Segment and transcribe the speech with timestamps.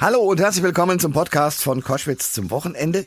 [0.00, 3.04] Hallo und herzlich willkommen zum Podcast von Koschwitz zum Wochenende.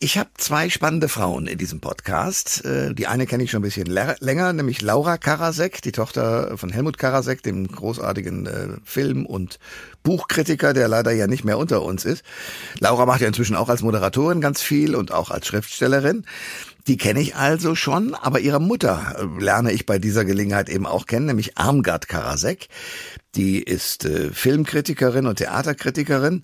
[0.00, 2.64] Ich habe zwei spannende Frauen in diesem Podcast.
[2.64, 6.70] Äh, die eine kenne ich schon ein bisschen länger, nämlich Laura Karasek, die Tochter von
[6.70, 9.60] Helmut Karasek, dem großartigen äh, Film- und
[10.02, 12.24] Buchkritiker, der leider ja nicht mehr unter uns ist.
[12.80, 16.24] Laura macht ja inzwischen auch als Moderatorin ganz viel und auch als Schriftstellerin.
[16.86, 20.86] Die kenne ich also schon, aber ihre Mutter äh, lerne ich bei dieser Gelegenheit eben
[20.86, 22.68] auch kennen, nämlich Armgard Karasek.
[23.36, 26.42] Die ist äh, Filmkritikerin und Theaterkritikerin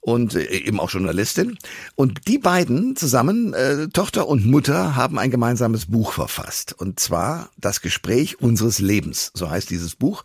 [0.00, 1.56] und äh, eben auch Journalistin.
[1.94, 6.74] Und die beiden zusammen, äh, Tochter und Mutter, haben ein gemeinsames Buch verfasst.
[6.76, 10.24] Und zwar Das Gespräch unseres Lebens, so heißt dieses Buch.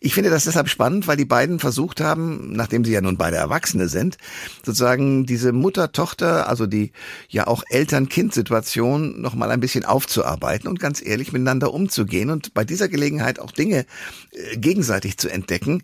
[0.00, 3.36] Ich finde das deshalb spannend, weil die beiden versucht haben, nachdem sie ja nun beide
[3.36, 4.16] Erwachsene sind,
[4.64, 6.92] sozusagen diese Mutter-Tochter, also die
[7.28, 12.64] ja auch Eltern-Kind-Situation noch mal ein bisschen aufzuarbeiten und ganz ehrlich miteinander umzugehen und bei
[12.64, 13.86] dieser Gelegenheit auch Dinge
[14.56, 15.82] gegenseitig zu entdecken,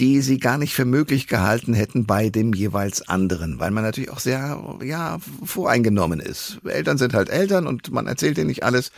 [0.00, 4.10] die sie gar nicht für möglich gehalten hätten bei dem jeweils anderen, weil man natürlich
[4.10, 6.58] auch sehr, ja, voreingenommen ist.
[6.64, 8.92] Eltern sind halt Eltern und man erzählt ihnen nicht alles.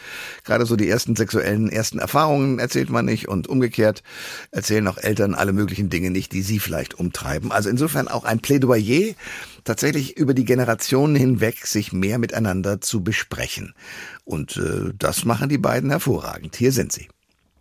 [0.45, 4.05] Gerade so die ersten sexuellen, ersten Erfahrungen erzählt man nicht und umgekehrt
[4.53, 7.51] erzählen auch Eltern alle möglichen Dinge nicht, die sie vielleicht umtreiben.
[7.51, 9.15] Also insofern auch ein Plädoyer,
[9.65, 13.75] tatsächlich über die Generationen hinweg sich mehr miteinander zu besprechen.
[14.25, 16.55] Und äh, das machen die beiden hervorragend.
[16.55, 17.09] Hier sind sie.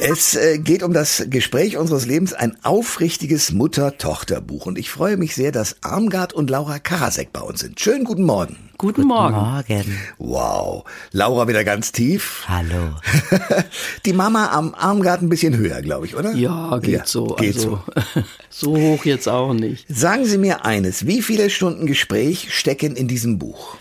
[0.00, 4.66] Es äh, geht um das Gespräch unseres Lebens, ein aufrichtiges Mutter-Tochter-Buch.
[4.66, 7.80] Und ich freue mich sehr, dass Armgard und Laura Karasek bei uns sind.
[7.80, 8.56] Schönen guten Morgen.
[8.78, 9.34] Guten, Morgen.
[9.34, 9.98] Morgen.
[10.18, 10.84] Wow.
[11.10, 12.44] Laura wieder ganz tief.
[12.46, 12.94] Hallo.
[14.06, 16.32] Die Mama am Armgard ein bisschen höher, glaube ich, oder?
[16.34, 17.26] Ja, geht ja, so.
[17.34, 17.82] Geht also,
[18.14, 18.22] so.
[18.50, 19.84] so hoch jetzt auch nicht.
[19.88, 21.06] Sagen Sie mir eines.
[21.08, 23.76] Wie viele Stunden Gespräch stecken in diesem Buch?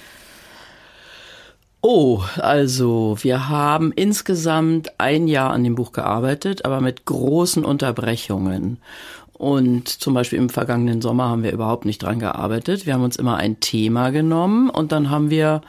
[1.90, 8.82] Oh, also wir haben insgesamt ein Jahr an dem Buch gearbeitet, aber mit großen Unterbrechungen.
[9.32, 12.86] Und zum Beispiel im vergangenen Sommer haben wir überhaupt nicht dran gearbeitet.
[12.86, 15.62] Wir haben uns immer ein Thema genommen und dann haben wir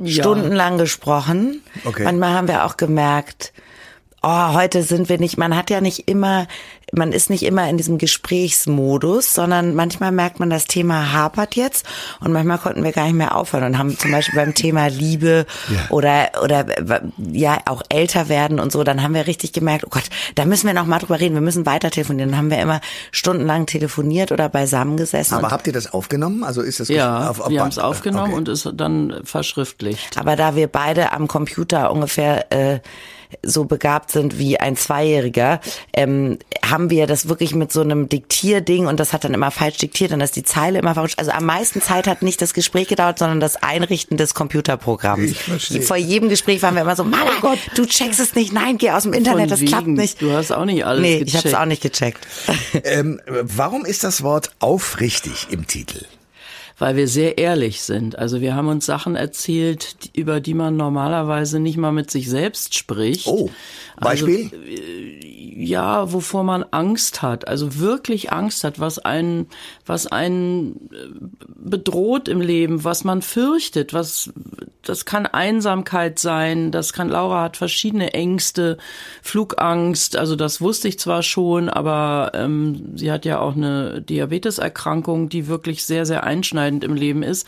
[0.00, 0.22] ja.
[0.22, 1.60] stundenlang gesprochen.
[1.84, 2.04] Okay.
[2.04, 3.52] Manchmal haben wir auch gemerkt,
[4.22, 6.46] oh, heute sind wir nicht, man hat ja nicht immer
[6.92, 11.86] man ist nicht immer in diesem Gesprächsmodus, sondern manchmal merkt man, das Thema hapert jetzt
[12.20, 15.46] und manchmal konnten wir gar nicht mehr aufhören und haben zum Beispiel beim Thema Liebe
[15.68, 15.90] ja.
[15.90, 16.66] oder oder
[17.18, 20.04] ja auch älter werden und so, dann haben wir richtig gemerkt, oh Gott,
[20.34, 22.30] da müssen wir noch mal drüber reden, wir müssen weiter telefonieren.
[22.30, 25.34] Dann haben wir immer stundenlang telefoniert oder beisammen gesessen.
[25.34, 26.44] Aber habt ihr das aufgenommen?
[26.44, 28.38] Also ist das ja, auf, auf wir haben es aufgenommen okay.
[28.38, 30.18] und ist dann verschriftlicht.
[30.18, 32.80] Aber da wir beide am Computer ungefähr äh,
[33.42, 35.60] so begabt sind wie ein Zweijähriger,
[35.92, 39.78] ähm, haben wir das wirklich mit so einem Diktierding und das hat dann immer falsch
[39.78, 41.18] diktiert und ist die Zeile immer verrutscht.
[41.18, 45.36] Also am meisten Zeit hat nicht das Gespräch gedauert, sondern das Einrichten des Computerprogramms.
[45.82, 48.78] Vor jedem Gespräch waren wir immer so, Mama, oh Gott, du checkst es nicht, nein,
[48.78, 50.20] geh aus dem Internet, das klappt nicht.
[50.22, 51.28] Du hast auch nicht alles nee, gecheckt.
[51.28, 52.26] ich habe es auch nicht gecheckt.
[52.84, 56.04] Ähm, warum ist das Wort aufrichtig im Titel?
[56.78, 58.18] Weil wir sehr ehrlich sind.
[58.18, 62.74] Also wir haben uns Sachen erzählt, über die man normalerweise nicht mal mit sich selbst
[62.74, 63.26] spricht.
[63.26, 63.50] Oh,
[64.00, 64.44] Beispiel?
[64.44, 64.56] Also,
[65.60, 69.48] ja, wovor man Angst hat, also wirklich Angst hat, was einen,
[69.84, 71.08] was einen äh,
[71.56, 74.30] bedroht im Leben, was man fürchtet, was,
[74.82, 78.78] das kann Einsamkeit sein, das kann, Laura hat verschiedene Ängste,
[79.20, 85.28] Flugangst, also das wusste ich zwar schon, aber ähm, sie hat ja auch eine Diabeteserkrankung,
[85.28, 87.46] die wirklich sehr, sehr einschneidend entscheidend im Leben ist.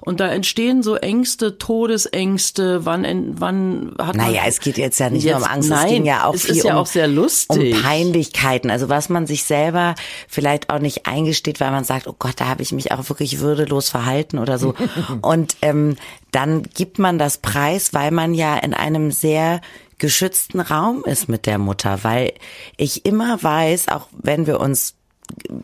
[0.00, 3.04] Und da entstehen so Ängste, Todesängste, wann,
[3.38, 4.26] wann hat man.
[4.26, 6.34] Naja, es geht jetzt ja nicht jetzt, nur um Angst, nein, es ging ja auch
[6.34, 7.74] es viel ist ja um, auch sehr lustig.
[7.76, 8.70] um Peinlichkeiten.
[8.70, 9.94] Also was man sich selber
[10.26, 13.38] vielleicht auch nicht eingesteht, weil man sagt, oh Gott, da habe ich mich auch wirklich
[13.38, 14.74] würdelos verhalten oder so.
[15.22, 15.96] Und ähm,
[16.32, 19.60] dann gibt man das Preis, weil man ja in einem sehr
[19.98, 22.32] geschützten Raum ist mit der Mutter, weil
[22.76, 24.94] ich immer weiß, auch wenn wir uns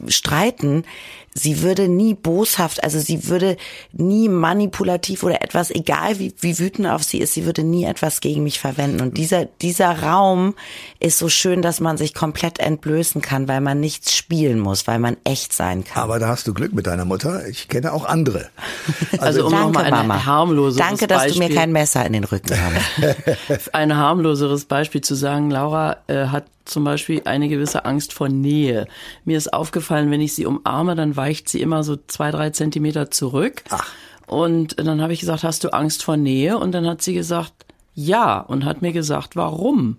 [0.08, 0.84] streiten,
[1.38, 3.56] sie würde nie boshaft, also sie würde
[3.92, 8.20] nie manipulativ oder etwas, egal wie, wie wütend auf sie ist, sie würde nie etwas
[8.20, 9.00] gegen mich verwenden.
[9.00, 10.54] Und dieser, dieser Raum
[11.00, 14.98] ist so schön, dass man sich komplett entblößen kann, weil man nichts spielen muss, weil
[14.98, 16.02] man echt sein kann.
[16.02, 17.46] Aber da hast du Glück mit deiner Mutter.
[17.48, 18.48] Ich kenne auch andere.
[19.12, 20.26] Also, also um Danke, ein Mama.
[20.26, 23.74] harmloseres Danke, dass Beispiel, du mir kein Messer in den Rücken hast.
[23.74, 28.86] ein harmloseres Beispiel zu sagen, Laura äh, hat zum Beispiel eine gewisse Angst vor Nähe.
[29.24, 33.10] Mir ist aufgefallen, wenn ich sie umarme, dann weicht sie immer so zwei, drei Zentimeter
[33.10, 33.62] zurück.
[33.68, 33.86] Ach.
[34.26, 36.58] Und dann habe ich gesagt, hast du Angst vor Nähe?
[36.58, 37.52] Und dann hat sie gesagt,
[37.94, 38.40] ja.
[38.40, 39.98] Und hat mir gesagt, warum?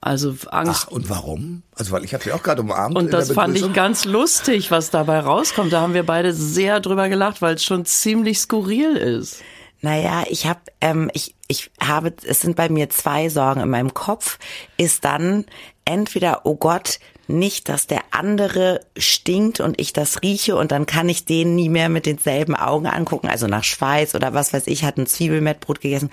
[0.00, 0.86] Also Angst.
[0.86, 1.62] Ach, und warum?
[1.74, 2.96] Also weil ich habe sie auch gerade umarmt.
[2.96, 5.72] Und das fand ich ganz lustig, was dabei rauskommt.
[5.72, 9.42] Da haben wir beide sehr drüber gelacht, weil es schon ziemlich skurril ist.
[9.80, 13.94] Naja, ich habe, ähm, ich, ich habe, es sind bei mir zwei Sorgen in meinem
[13.94, 14.38] Kopf.
[14.76, 15.46] Ist dann
[15.84, 21.08] entweder, oh Gott, nicht, dass der andere stinkt und ich das rieche und dann kann
[21.08, 24.84] ich den nie mehr mit denselben Augen angucken, also nach Schweiß oder was weiß ich,
[24.84, 26.10] hat ein Zwiebelmettbrot gegessen.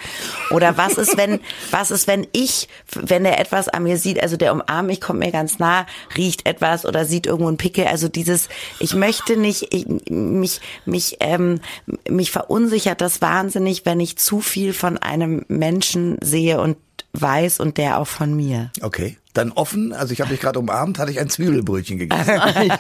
[0.51, 1.39] Oder was ist, wenn,
[1.71, 5.19] was ist, wenn ich, wenn der etwas an mir sieht, also der umarmt mich, kommt
[5.19, 5.85] mir ganz nah,
[6.17, 11.18] riecht etwas oder sieht irgendwo einen Pickel, also dieses, ich möchte nicht, ich, mich, mich,
[11.21, 11.61] ähm,
[12.09, 16.77] mich verunsichert das wahnsinnig, wenn ich zu viel von einem Menschen sehe und
[17.21, 18.71] weiß und der auch von mir.
[18.81, 19.17] Okay.
[19.33, 22.31] Dann offen, also ich habe dich gerade umarmt, hatte ich ein Zwiebelbrötchen gegessen.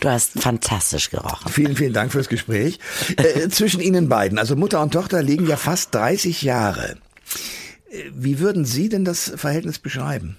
[0.00, 1.50] du hast fantastisch gerochen.
[1.50, 2.78] Vielen, vielen Dank fürs Gespräch.
[3.16, 6.98] Äh, zwischen Ihnen beiden, also Mutter und Tochter, liegen ja fast 30 Jahre.
[7.90, 10.36] Äh, wie würden Sie denn das Verhältnis beschreiben?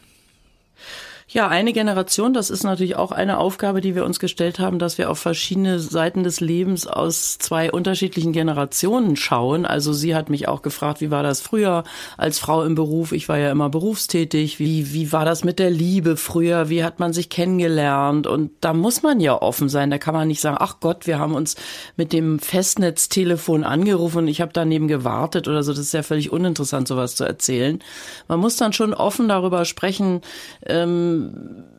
[1.33, 4.99] Ja, eine Generation, das ist natürlich auch eine Aufgabe, die wir uns gestellt haben, dass
[4.99, 9.65] wir auf verschiedene Seiten des Lebens aus zwei unterschiedlichen Generationen schauen.
[9.65, 11.85] Also sie hat mich auch gefragt, wie war das früher
[12.17, 13.13] als Frau im Beruf?
[13.13, 14.59] Ich war ja immer berufstätig.
[14.59, 16.69] Wie, wie war das mit der Liebe früher?
[16.69, 18.27] Wie hat man sich kennengelernt?
[18.27, 19.89] Und da muss man ja offen sein.
[19.89, 21.55] Da kann man nicht sagen, ach Gott, wir haben uns
[21.97, 25.71] mit dem Festnetztelefon angerufen und ich habe daneben gewartet oder so.
[25.71, 27.79] Das ist ja völlig uninteressant, sowas zu erzählen.
[28.27, 30.21] Man muss dann schon offen darüber sprechen,
[30.67, 31.22] ähm,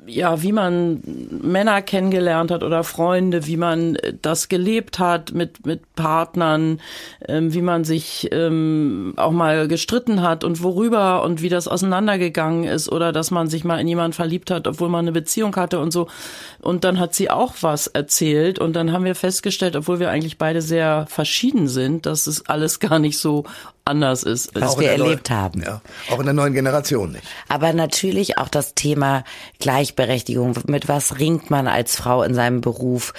[0.07, 1.01] ja, wie man
[1.43, 6.81] Männer kennengelernt hat oder Freunde, wie man das gelebt hat mit, mit Partnern,
[7.27, 12.65] ähm, wie man sich ähm, auch mal gestritten hat und worüber und wie das auseinandergegangen
[12.65, 15.79] ist oder dass man sich mal in jemanden verliebt hat, obwohl man eine Beziehung hatte
[15.79, 16.09] und so.
[16.61, 20.39] Und dann hat sie auch was erzählt und dann haben wir festgestellt, obwohl wir eigentlich
[20.39, 23.45] beide sehr verschieden sind, dass es alles gar nicht so
[23.87, 24.55] anders ist.
[24.55, 25.63] Was wir erlebt neuen, haben.
[25.63, 27.25] Ja, auch in der neuen Generation nicht.
[27.49, 29.25] Aber natürlich auch das Thema
[29.59, 30.55] Gleichberechtigung.
[30.67, 33.13] Mit was ringt man als Frau in seinem Beruf?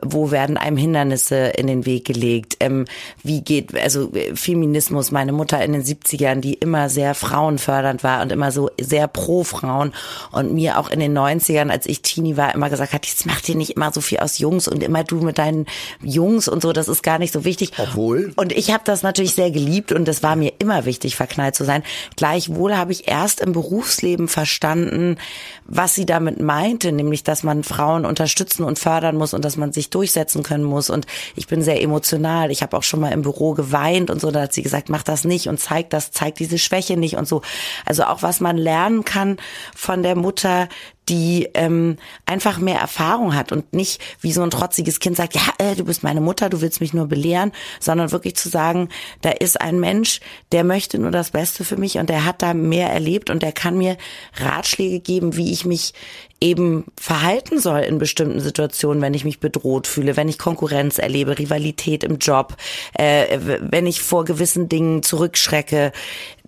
[0.00, 2.56] Wo werden einem Hindernisse in den Weg gelegt?
[2.60, 2.84] Ähm,
[3.24, 8.30] wie geht, also Feminismus, meine Mutter in den 70ern, die immer sehr frauenfördernd war und
[8.30, 9.92] immer so sehr pro Frauen
[10.30, 13.48] und mir auch in den 90ern, als ich Teenie war, immer gesagt hat, jetzt macht
[13.48, 15.66] dir nicht immer so viel aus Jungs und immer du mit deinen
[16.00, 17.72] Jungs und so, das ist gar nicht so wichtig.
[17.76, 18.32] Obwohl.
[18.36, 21.64] Und ich habe das natürlich sehr geliebt und das war mir immer wichtig, verknallt zu
[21.64, 21.82] sein.
[22.16, 25.16] Gleichwohl habe ich erst im Berufsleben verstanden,
[25.64, 29.72] was sie damit meinte, nämlich, dass man Frauen unterstützen und fördern muss und dass man
[29.72, 30.90] sich durchsetzen können muss.
[30.90, 32.50] Und ich bin sehr emotional.
[32.50, 34.30] Ich habe auch schon mal im Büro geweint und so.
[34.30, 37.26] Da hat sie gesagt, mach das nicht und zeig das, zeig diese Schwäche nicht und
[37.26, 37.40] so.
[37.86, 39.38] Also auch was man lernen kann
[39.74, 40.68] von der Mutter,
[41.12, 45.42] die ähm, einfach mehr Erfahrung hat und nicht wie so ein trotziges Kind sagt, ja,
[45.58, 48.88] äh, du bist meine Mutter, du willst mich nur belehren, sondern wirklich zu sagen,
[49.20, 50.20] da ist ein Mensch,
[50.52, 53.52] der möchte nur das Beste für mich und der hat da mehr erlebt und der
[53.52, 53.98] kann mir
[54.36, 55.92] Ratschläge geben, wie ich mich
[56.40, 61.38] eben verhalten soll in bestimmten Situationen, wenn ich mich bedroht fühle, wenn ich Konkurrenz erlebe,
[61.38, 62.56] Rivalität im Job,
[62.94, 65.92] äh, wenn ich vor gewissen Dingen zurückschrecke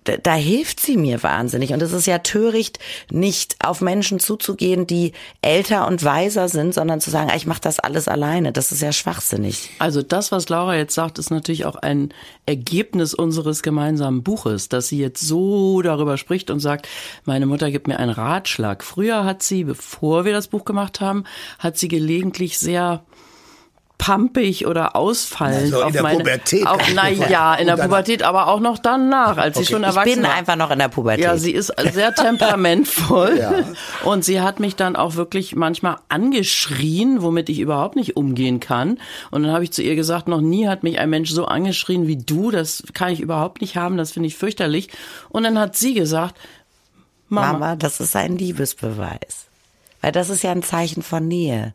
[0.05, 1.73] da hilft sie mir wahnsinnig.
[1.73, 2.79] Und es ist ja töricht,
[3.11, 7.61] nicht auf Menschen zuzugehen, die älter und weiser sind, sondern zu sagen, ah, ich mache
[7.61, 8.51] das alles alleine.
[8.51, 9.69] Das ist ja schwachsinnig.
[9.79, 12.13] Also das, was Laura jetzt sagt, ist natürlich auch ein
[12.45, 16.87] Ergebnis unseres gemeinsamen Buches, dass sie jetzt so darüber spricht und sagt,
[17.25, 18.83] meine Mutter gibt mir einen Ratschlag.
[18.83, 21.23] Früher hat sie, bevor wir das Buch gemacht haben,
[21.59, 23.03] hat sie gelegentlich sehr
[23.97, 26.67] pampig oder ausfallend also auf in der meine Pubertät.
[26.67, 29.65] Auf, na ja, in der Pubertät, aber auch noch danach, als okay.
[29.65, 30.07] sie schon erwachsen war.
[30.07, 30.33] Ich bin war.
[30.33, 31.23] einfach noch in der Pubertät.
[31.23, 33.53] Ja, sie ist sehr temperamentvoll ja.
[34.03, 38.99] und sie hat mich dann auch wirklich manchmal angeschrien, womit ich überhaupt nicht umgehen kann.
[39.31, 42.07] Und dann habe ich zu ihr gesagt, noch nie hat mich ein Mensch so angeschrien
[42.07, 42.51] wie du.
[42.51, 43.97] Das kann ich überhaupt nicht haben.
[43.97, 44.89] Das finde ich fürchterlich.
[45.29, 46.35] Und dann hat sie gesagt,
[47.29, 49.47] Mama, Mama, das ist ein Liebesbeweis.
[50.01, 51.73] Weil das ist ja ein Zeichen von Nähe.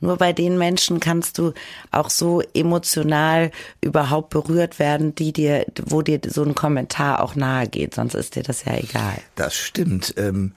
[0.00, 1.52] Nur bei den Menschen kannst du
[1.90, 3.50] auch so emotional
[3.80, 7.94] überhaupt berührt werden, die dir, wo dir so ein Kommentar auch nahe geht.
[7.94, 9.18] Sonst ist dir das ja egal.
[9.36, 10.14] Das stimmt.
[10.18, 10.52] Ähm,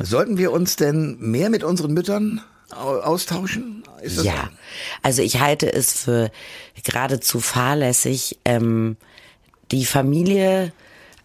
[0.00, 3.82] sollten wir uns denn mehr mit unseren Müttern austauschen?
[4.22, 4.50] ja,
[5.02, 6.30] also ich halte es für
[6.82, 8.96] geradezu fahrlässig, ähm,
[9.70, 10.72] die Familie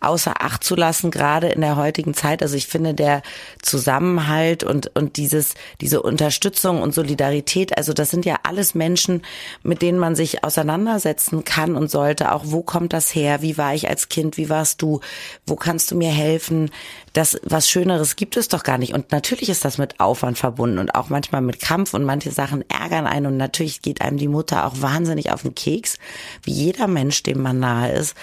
[0.05, 2.41] außer Acht zu lassen, gerade in der heutigen Zeit.
[2.41, 3.21] Also ich finde der
[3.61, 9.21] Zusammenhalt und, und dieses, diese Unterstützung und Solidarität, also das sind ja alles Menschen,
[9.63, 12.31] mit denen man sich auseinandersetzen kann und sollte.
[12.31, 13.41] Auch wo kommt das her?
[13.41, 14.37] Wie war ich als Kind?
[14.37, 14.99] Wie warst du?
[15.45, 16.71] Wo kannst du mir helfen?
[17.13, 18.93] Das, was Schöneres gibt es doch gar nicht.
[18.93, 22.63] Und natürlich ist das mit Aufwand verbunden und auch manchmal mit Kampf und manche Sachen
[22.69, 25.97] ärgern einen und natürlich geht einem die Mutter auch wahnsinnig auf den Keks,
[26.43, 28.15] wie jeder Mensch, dem man nahe ist.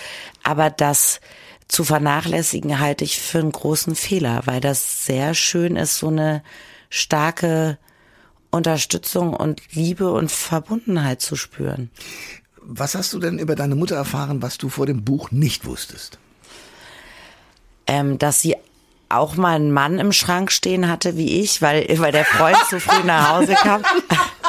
[0.42, 1.20] Aber das,
[1.72, 6.42] zu vernachlässigen halte ich für einen großen Fehler, weil das sehr schön ist, so eine
[6.90, 7.78] starke
[8.50, 11.90] Unterstützung und Liebe und Verbundenheit zu spüren.
[12.60, 16.18] Was hast du denn über deine Mutter erfahren, was du vor dem Buch nicht wusstest?
[17.86, 18.54] Ähm, dass sie
[19.08, 22.80] auch mal einen Mann im Schrank stehen hatte wie ich, weil, weil der Freund zu
[22.80, 23.82] früh nach Hause kam.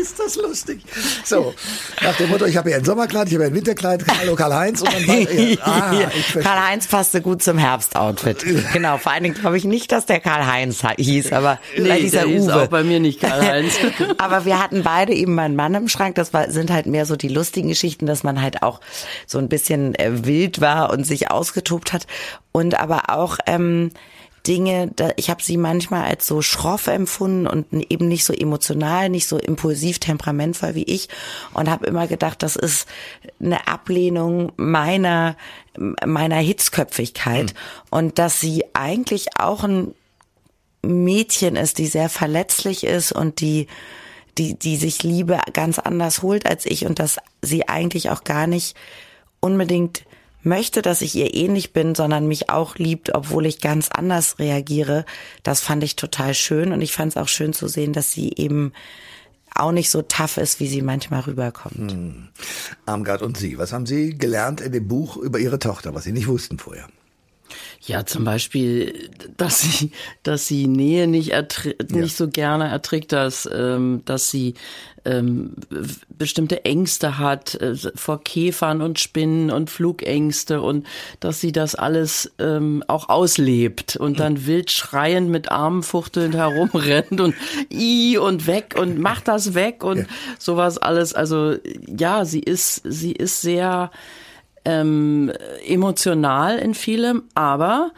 [0.00, 0.80] Ist das lustig?
[1.24, 1.54] So,
[2.02, 4.82] nach dem Motto, ich habe ja ein Sommerkleid, ich habe ja ein Winterkleid, hallo Karl-Heinz.
[4.82, 5.92] Ja, ah,
[6.40, 8.44] Karl-Heinz passte gut zum Herbstoutfit.
[8.72, 12.14] Genau, vor allen Dingen glaube ich nicht, dass der Karl-Heinz hieß, aber nee, vielleicht hieß
[12.14, 12.32] er Uwe.
[12.32, 13.74] Hieß auch bei mir nicht Karl-Heinz.
[14.18, 16.14] aber wir hatten beide eben meinen Mann im Schrank.
[16.14, 18.80] Das war, sind halt mehr so die lustigen Geschichten, dass man halt auch
[19.26, 22.06] so ein bisschen äh, wild war und sich ausgetobt hat.
[22.52, 23.38] Und aber auch...
[23.46, 23.90] Ähm,
[24.48, 29.10] Dinge, da, ich habe sie manchmal als so schroff empfunden und eben nicht so emotional,
[29.10, 31.08] nicht so impulsiv, temperamentvoll wie ich
[31.52, 32.88] und habe immer gedacht, das ist
[33.40, 35.36] eine Ablehnung meiner
[36.04, 37.58] meiner Hitzköpfigkeit mhm.
[37.90, 39.94] und dass sie eigentlich auch ein
[40.82, 43.66] Mädchen ist, die sehr verletzlich ist und die
[44.38, 48.46] die die sich Liebe ganz anders holt als ich und dass sie eigentlich auch gar
[48.46, 48.76] nicht
[49.40, 50.04] unbedingt
[50.42, 55.04] möchte, dass ich ihr ähnlich bin, sondern mich auch liebt, obwohl ich ganz anders reagiere.
[55.42, 58.32] Das fand ich total schön und ich fand es auch schön zu sehen, dass sie
[58.36, 58.72] eben
[59.54, 61.92] auch nicht so tough ist, wie sie manchmal rüberkommt.
[61.92, 62.28] Hm.
[62.86, 66.12] Armgard und Sie, was haben Sie gelernt in dem Buch über Ihre Tochter, was Sie
[66.12, 66.86] nicht wussten vorher?
[67.80, 69.92] Ja, zum Beispiel, dass sie,
[70.22, 72.06] dass sie Nähe nicht, nicht ja.
[72.06, 74.54] so gerne erträgt, dass, ähm, dass sie
[75.08, 75.54] ähm,
[76.10, 80.86] bestimmte Ängste hat äh, vor Käfern und Spinnen und Flugängste und
[81.20, 87.20] dass sie das alles ähm, auch auslebt und dann wild schreiend mit Armen fuchtelnd herumrennt
[87.20, 87.34] und
[87.72, 90.04] i und weg und macht das weg und ja.
[90.38, 91.14] sowas alles.
[91.14, 93.90] Also ja, sie ist, sie ist sehr
[94.64, 95.32] ähm,
[95.66, 97.92] emotional in vielem, aber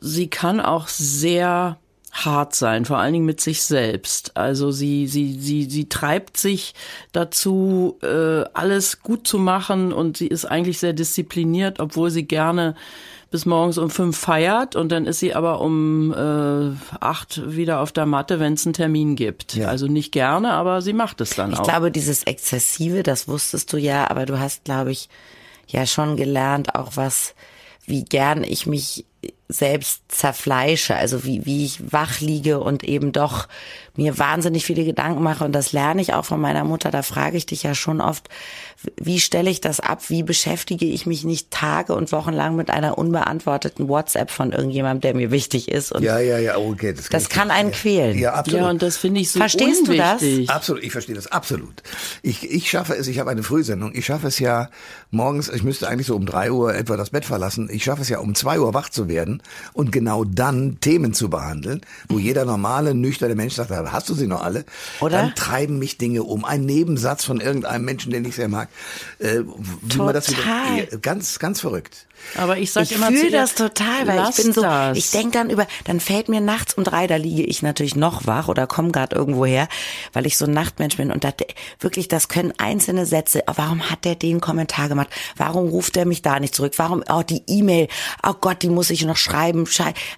[0.00, 1.78] sie kann auch sehr
[2.24, 4.36] hart sein, vor allen Dingen mit sich selbst.
[4.36, 6.74] Also sie, sie, sie, sie treibt sich
[7.12, 12.74] dazu, äh, alles gut zu machen und sie ist eigentlich sehr diszipliniert, obwohl sie gerne
[13.30, 17.92] bis morgens um fünf feiert und dann ist sie aber um äh, acht wieder auf
[17.92, 19.54] der Matte, wenn es einen Termin gibt.
[19.54, 19.68] Ja.
[19.68, 21.62] Also nicht gerne, aber sie macht es dann ich auch.
[21.62, 25.10] Ich glaube, dieses Exzessive, das wusstest du ja, aber du hast, glaube ich,
[25.66, 27.34] ja schon gelernt, auch was,
[27.84, 29.04] wie gern ich mich
[29.48, 33.48] selbst zerfleische, also wie, wie ich wach liege und eben doch
[33.96, 36.90] mir wahnsinnig viele Gedanken mache und das lerne ich auch von meiner Mutter.
[36.90, 38.28] Da frage ich dich ja schon oft,
[38.96, 40.08] wie stelle ich das ab?
[40.08, 45.00] Wie beschäftige ich mich nicht Tage und Wochen lang mit einer unbeantworteten WhatsApp von irgendjemandem,
[45.00, 45.90] der mir wichtig ist?
[45.90, 46.92] Und ja, ja, ja, okay.
[46.92, 48.16] Das, das kann einen quälen.
[48.16, 48.60] Ja, absolut.
[48.60, 50.20] Ja, und das finde ich so Verstehst unwichtig.
[50.20, 50.54] du das?
[50.54, 51.82] Absolut, ich verstehe das, absolut.
[52.22, 54.68] Ich, ich schaffe es, ich habe eine Frühsendung, ich schaffe es ja
[55.10, 58.08] morgens, ich müsste eigentlich so um drei Uhr etwa das Bett verlassen, ich schaffe es
[58.08, 59.17] ja um zwei Uhr wach zu werden
[59.72, 64.26] und genau dann Themen zu behandeln, wo jeder normale, nüchterne Mensch sagt, hast du sie
[64.26, 64.64] noch alle?
[65.00, 65.18] Oder?
[65.18, 66.44] Dann treiben mich Dinge um.
[66.44, 68.68] Ein Nebensatz von irgendeinem Menschen, den ich sehr mag.
[69.18, 69.40] Äh,
[69.82, 70.06] wie total.
[70.06, 72.06] man das wieder, ganz, ganz verrückt.
[72.36, 74.96] Aber ich sag ich immer, ich fühle das total, weil ich bin so, das.
[74.98, 78.26] ich denke dann über, dann fällt mir nachts um drei, da liege ich natürlich noch
[78.26, 79.68] wach oder komme gerade irgendwo her,
[80.12, 81.32] weil ich so ein Nachtmensch bin und da,
[81.80, 83.44] wirklich, das können einzelne Sätze.
[83.46, 85.08] Oh, warum hat der den Kommentar gemacht?
[85.36, 86.74] Warum ruft der mich da nicht zurück?
[86.76, 87.88] Warum, oh, die E-Mail,
[88.26, 89.64] oh Gott, die muss ich noch schreiben.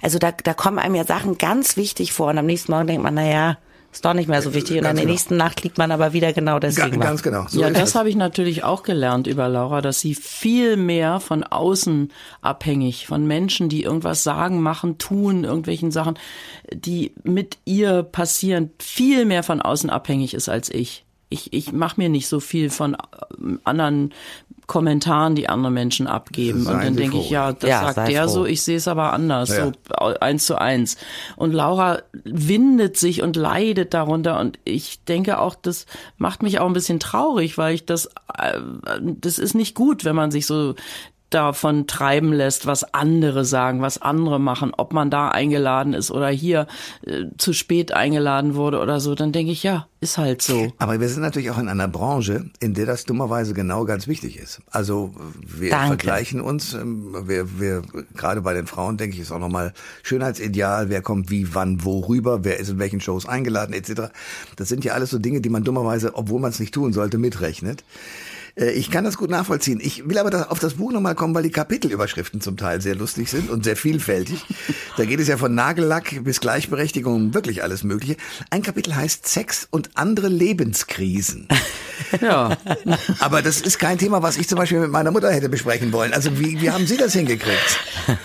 [0.03, 3.03] Also da, da kommen einem ja Sachen ganz wichtig vor und am nächsten Morgen denkt
[3.03, 3.59] man, na ja,
[3.93, 4.77] ist doch nicht mehr so wichtig.
[4.77, 5.13] Und ganz in der genau.
[5.13, 7.01] nächsten Nacht liegt man aber wieder genau deswegen.
[7.01, 7.47] Ganz, ganz genau.
[7.49, 11.43] So ja, das habe ich natürlich auch gelernt über Laura, dass sie viel mehr von
[11.43, 16.19] außen abhängig, von Menschen, die irgendwas sagen, machen, tun, irgendwelchen Sachen,
[16.73, 21.95] die mit ihr passieren, viel mehr von außen abhängig ist als ich ich, ich mache
[21.99, 22.97] mir nicht so viel von
[23.65, 24.13] anderen
[24.71, 26.65] Kommentaren, die andere Menschen abgeben.
[26.65, 28.31] Und dann denke ich, ja, das ja, sagt der froh.
[28.31, 29.65] so, ich sehe es aber anders, ja.
[29.67, 29.73] so
[30.21, 30.97] eins zu eins.
[31.35, 34.39] Und Laura windet sich und leidet darunter.
[34.39, 35.87] Und ich denke auch, das
[36.19, 38.07] macht mich auch ein bisschen traurig, weil ich das,
[38.39, 38.61] äh,
[39.01, 40.77] das ist nicht gut, wenn man sich so
[41.31, 46.29] davon treiben lässt, was andere sagen, was andere machen, ob man da eingeladen ist oder
[46.29, 46.67] hier
[47.07, 50.73] äh, zu spät eingeladen wurde oder so, dann denke ich, ja, ist halt so.
[50.79, 54.39] Aber wir sind natürlich auch in einer Branche, in der das dummerweise genau ganz wichtig
[54.39, 54.61] ist.
[54.71, 55.15] Also
[55.47, 55.89] wir Danke.
[55.89, 57.83] vergleichen uns, ähm, wir, wir
[58.17, 59.73] gerade bei den Frauen, denke ich, ist auch nochmal
[60.03, 64.13] Schönheitsideal, wer kommt wie, wann, wo rüber, wer ist in welchen Shows eingeladen, etc.
[64.57, 67.19] Das sind ja alles so Dinge, die man dummerweise, obwohl man es nicht tun sollte,
[67.19, 67.85] mitrechnet.
[68.61, 69.81] Äh, ich kann das gut nachvollziehen.
[69.83, 73.31] Ich will aber auf das Buch nochmal kommen, weil die Kapitelüberschriften zum Teil sehr lustig
[73.31, 74.45] sind und sehr vielfältig.
[74.97, 78.17] Da geht es ja von Nagellack bis Gleichberechtigung, wirklich alles Mögliche.
[78.51, 81.49] Ein Kapitel heißt Sex und andere Lebenskrisen.
[82.21, 82.57] Ja.
[83.21, 86.13] Aber das ist kein Thema, was ich zum Beispiel mit meiner Mutter hätte besprechen wollen.
[86.13, 87.81] Also wie, wie haben Sie das hingekriegt?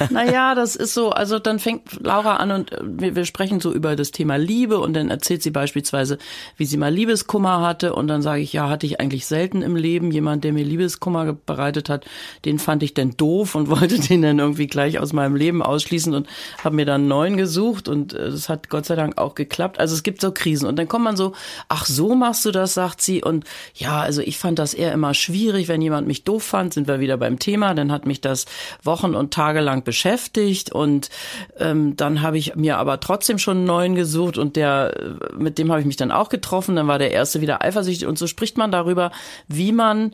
[0.09, 3.95] Naja, das ist so, also dann fängt Laura an und wir, wir sprechen so über
[3.95, 6.17] das Thema Liebe und dann erzählt sie beispielsweise,
[6.57, 9.75] wie sie mal Liebeskummer hatte und dann sage ich, ja, hatte ich eigentlich selten im
[9.75, 12.05] Leben jemand, der mir Liebeskummer bereitet hat,
[12.45, 16.13] den fand ich denn doof und wollte den dann irgendwie gleich aus meinem Leben ausschließen
[16.13, 16.27] und
[16.63, 19.79] habe mir dann einen neuen gesucht und es hat Gott sei Dank auch geklappt.
[19.79, 21.33] Also es gibt so Krisen und dann kommt man so,
[21.67, 25.13] ach so machst du das, sagt sie und ja, also ich fand das eher immer
[25.13, 28.45] schwierig, wenn jemand mich doof fand, sind wir wieder beim Thema, dann hat mich das
[28.83, 31.09] Wochen und Tage lang beschäftigt und
[31.57, 35.71] ähm, dann habe ich mir aber trotzdem schon einen neuen gesucht und der, mit dem
[35.71, 38.57] habe ich mich dann auch getroffen, dann war der erste wieder eifersüchtig und so spricht
[38.57, 39.11] man darüber,
[39.47, 40.11] wie man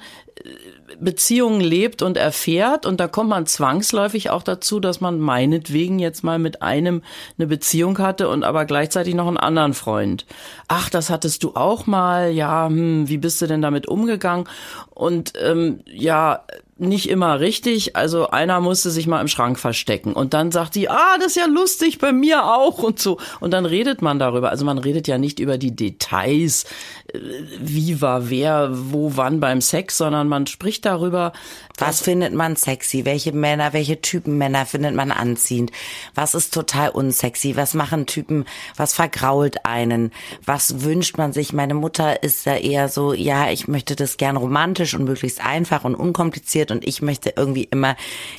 [0.99, 6.23] Beziehungen lebt und erfährt und da kommt man zwangsläufig auch dazu, dass man meinetwegen jetzt
[6.23, 7.01] mal mit einem
[7.37, 10.25] eine Beziehung hatte und aber gleichzeitig noch einen anderen Freund.
[10.67, 14.47] Ach, das hattest du auch mal, ja, hm, wie bist du denn damit umgegangen?
[14.89, 16.43] Und ähm, ja,
[16.81, 17.95] nicht immer richtig.
[17.95, 21.35] Also einer musste sich mal im Schrank verstecken und dann sagt die, ah, das ist
[21.35, 23.19] ja lustig, bei mir auch und so.
[23.39, 24.49] Und dann redet man darüber.
[24.49, 26.65] Also man redet ja nicht über die Details,
[27.13, 31.33] wie war wer, wo, wann beim Sex, sondern man spricht darüber.
[31.77, 33.05] Was findet man sexy?
[33.05, 35.71] Welche Männer, welche Typen Männer findet man anziehend?
[36.13, 37.55] Was ist total unsexy?
[37.55, 38.45] Was machen Typen?
[38.75, 40.11] Was vergrault einen?
[40.45, 41.53] Was wünscht man sich?
[41.53, 45.83] Meine Mutter ist ja eher so, ja, ich möchte das gern romantisch und möglichst einfach
[45.83, 47.95] und unkompliziert und ich möchte irgendwie immer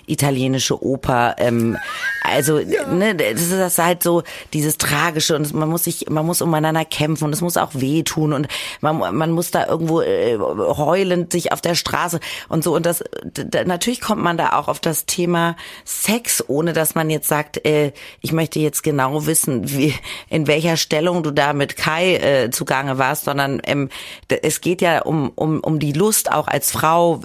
[0.07, 1.35] italienische Oper.
[1.39, 1.77] Ähm,
[2.23, 2.87] also ja.
[2.87, 6.85] ne, das ist das halt so dieses tragische und man muss sich, man muss umeinander
[6.85, 8.47] kämpfen und es muss auch wehtun und
[8.81, 13.05] man, man muss da irgendwo äh, heulend sich auf der Straße und so und das
[13.25, 17.65] da, natürlich kommt man da auch auf das Thema Sex, ohne dass man jetzt sagt,
[17.67, 19.95] äh, ich möchte jetzt genau wissen, wie
[20.29, 23.89] in welcher Stellung du da mit Kai äh, zugange warst, sondern ähm,
[24.29, 27.21] es geht ja um um um die Lust auch als Frau.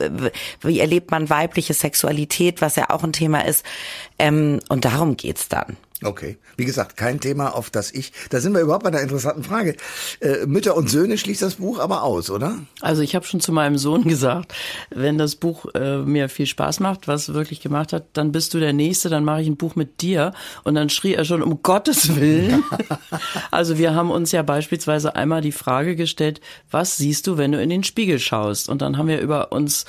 [0.61, 3.65] Wie erlebt man weibliche Sexualität, was ja auch ein Thema ist.
[4.19, 5.77] Ähm, und darum geht's dann.
[6.03, 6.37] Okay.
[6.57, 8.11] Wie gesagt, kein Thema, auf das ich.
[8.29, 9.75] Da sind wir überhaupt bei einer interessanten Frage.
[10.19, 12.59] Äh, Mütter und Söhne schließt das Buch aber aus, oder?
[12.81, 14.53] Also ich habe schon zu meinem Sohn gesagt,
[14.91, 18.59] wenn das Buch äh, mir viel Spaß macht, was wirklich gemacht hat, dann bist du
[18.59, 20.33] der Nächste, dann mache ich ein Buch mit dir.
[20.63, 22.63] Und dann schrie er schon, um Gottes Willen.
[23.51, 27.61] also wir haben uns ja beispielsweise einmal die Frage gestellt, was siehst du, wenn du
[27.61, 28.69] in den Spiegel schaust?
[28.69, 29.85] Und dann haben wir über uns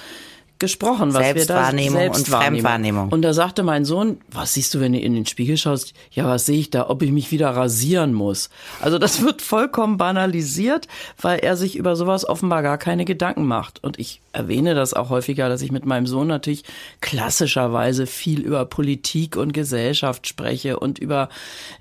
[0.59, 3.09] gesprochen, was wir da Selbstwahrnehmung und Fremdwahrnehmung.
[3.11, 5.94] Und da sagte mein Sohn, was siehst du, wenn du in den Spiegel schaust?
[6.11, 8.51] Ja, was sehe ich da, ob ich mich wieder rasieren muss?
[8.81, 10.88] Also das wird vollkommen banalisiert,
[11.21, 13.83] weil er sich über sowas offenbar gar keine Gedanken macht.
[13.85, 16.64] Und ich erwähne das auch häufiger, dass ich mit meinem Sohn natürlich
[17.01, 21.29] klassischerweise viel über Politik und Gesellschaft spreche und über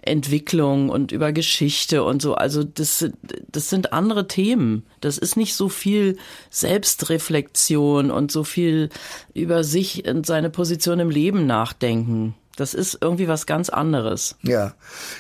[0.02, 2.36] Entwicklung und über Geschichte und so.
[2.36, 3.06] Also das,
[3.52, 4.86] das sind andere Themen.
[5.02, 6.18] Das ist nicht so viel
[6.50, 8.67] Selbstreflexion und so viel
[9.34, 12.36] über sich und seine Position im Leben nachdenken.
[12.58, 14.36] Das ist irgendwie was ganz anderes.
[14.42, 14.74] Ja,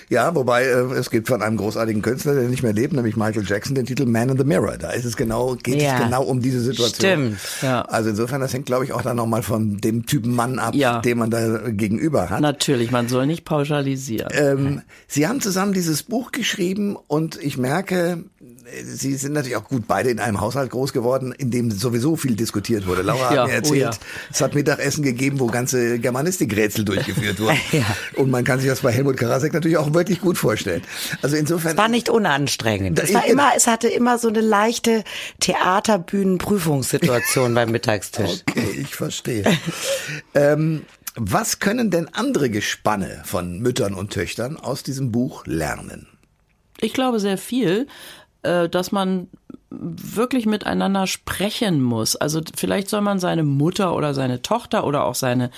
[0.10, 3.45] ja, wobei äh, es gibt von einem großartigen Künstler, der nicht mehr lebt, nämlich Michael
[3.45, 4.78] Jackson, den Titel Man in the Mirror.
[4.78, 5.97] Da ist es genau, geht ja.
[5.97, 7.36] es genau um diese Situation.
[7.38, 7.39] Stimmt.
[7.62, 7.84] Ja.
[7.84, 11.00] Also insofern, das hängt, glaube ich, auch dann nochmal von dem Typen Mann ab, ja.
[11.00, 12.41] den man da gegenüber hat.
[12.41, 14.30] Natürlich, man soll nicht pauschalisieren.
[14.32, 18.23] Ähm, Sie haben zusammen dieses Buch geschrieben und ich merke,
[18.84, 22.36] Sie sind natürlich auch gut beide in einem Haushalt groß geworden, in dem sowieso viel
[22.36, 23.02] diskutiert wurde.
[23.02, 27.26] Laura ja, hat mir oh erzählt, oh es hat Mittagessen gegeben, wo ganze Germanistikrätsel durchgeführt
[27.39, 27.59] wurden.
[27.71, 27.85] ja.
[28.15, 30.83] Und man kann sich das bei Helmut Karasek natürlich auch wirklich gut vorstellen.
[31.21, 31.71] Also insofern.
[31.71, 32.99] Es war nicht unanstrengend.
[32.99, 35.03] Es war immer, es hatte immer so eine leichte
[35.39, 38.43] Theaterbühnenprüfungssituation beim Mittagstisch.
[38.49, 39.43] Okay, ich verstehe.
[40.33, 40.85] ähm,
[41.15, 46.07] was können denn andere Gespanne von Müttern und Töchtern aus diesem Buch lernen?
[46.79, 47.87] Ich glaube sehr viel.
[48.47, 49.27] Äh, dass man
[49.69, 52.15] wirklich miteinander sprechen muss.
[52.15, 55.51] Also vielleicht soll man seine Mutter oder seine Tochter oder auch seine,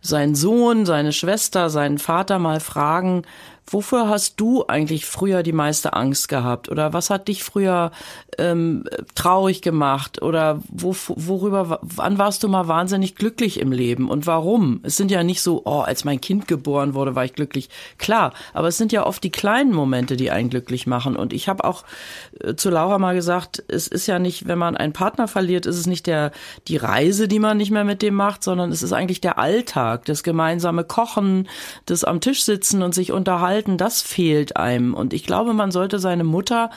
[0.00, 3.22] seinen Sohn, seine Schwester, seinen Vater mal fragen,
[3.70, 6.68] Wofür hast du eigentlich früher die meiste Angst gehabt?
[6.68, 7.92] Oder was hat dich früher
[8.36, 10.20] ähm, traurig gemacht?
[10.20, 14.10] Oder wo, worüber, wann warst du mal wahnsinnig glücklich im Leben?
[14.10, 14.80] Und warum?
[14.82, 17.68] Es sind ja nicht so, oh, als mein Kind geboren wurde, war ich glücklich.
[17.96, 21.14] Klar, aber es sind ja oft die kleinen Momente, die einen glücklich machen.
[21.14, 21.84] Und ich habe auch
[22.40, 25.78] äh, zu Laura mal gesagt, es ist ja nicht, wenn man einen Partner verliert, ist
[25.78, 26.32] es nicht der
[26.66, 30.06] die Reise, die man nicht mehr mit dem macht, sondern es ist eigentlich der Alltag,
[30.06, 31.48] das gemeinsame Kochen,
[31.86, 34.94] das am Tisch sitzen und sich unterhalten halten, das fehlt einem.
[34.94, 36.70] Und ich glaube, man sollte seine Mutter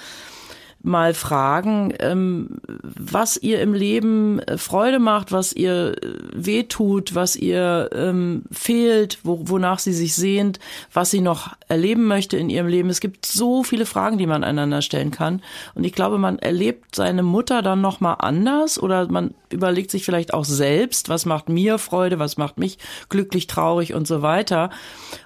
[0.83, 7.37] mal fragen, ähm, was ihr im Leben äh, Freude macht, was ihr äh, wehtut, was
[7.37, 10.59] ihr ähm, fehlt, wo, wonach sie sich sehnt,
[10.91, 12.89] was sie noch erleben möchte in ihrem Leben.
[12.89, 15.41] Es gibt so viele Fragen, die man einander stellen kann.
[15.73, 20.03] Und ich glaube, man erlebt seine Mutter dann noch mal anders oder man überlegt sich
[20.03, 24.69] vielleicht auch selbst, was macht mir Freude, was macht mich glücklich, traurig und so weiter.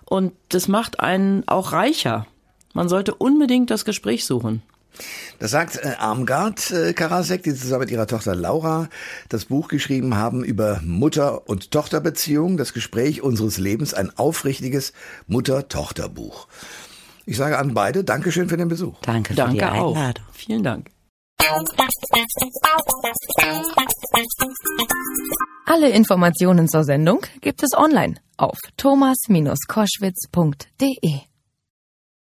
[0.05, 2.27] Und das macht einen auch reicher.
[2.75, 4.61] Man sollte unbedingt das Gespräch suchen.
[5.39, 8.89] Das sagt äh, Armgard äh, Karasek, die zusammen mit ihrer Tochter Laura
[9.29, 14.93] das Buch geschrieben haben über Mutter- und Tochterbeziehungen, das Gespräch unseres Lebens, ein aufrichtiges
[15.27, 16.47] Mutter-Tochter-Buch.
[17.25, 18.95] Ich sage an beide Dankeschön für den Besuch.
[19.01, 19.97] Danke für Danke die Einladung.
[19.97, 20.13] auch.
[20.33, 20.89] Vielen Dank.
[25.65, 31.37] Alle Informationen zur Sendung gibt es online auf thomas-koschwitz.de.